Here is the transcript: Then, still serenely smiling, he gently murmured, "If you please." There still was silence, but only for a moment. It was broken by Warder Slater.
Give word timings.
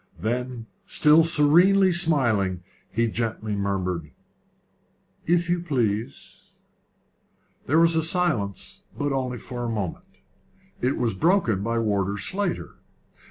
Then, 0.19 0.65
still 0.87 1.23
serenely 1.23 1.91
smiling, 1.91 2.63
he 2.91 3.07
gently 3.07 3.55
murmured, 3.55 4.09
"If 5.27 5.47
you 5.47 5.59
please." 5.61 6.49
There 7.67 7.77
still 7.85 7.99
was 7.99 8.09
silence, 8.09 8.81
but 8.97 9.13
only 9.13 9.37
for 9.37 9.63
a 9.63 9.69
moment. 9.69 10.21
It 10.81 10.97
was 10.97 11.13
broken 11.13 11.61
by 11.61 11.77
Warder 11.77 12.17
Slater. 12.17 12.77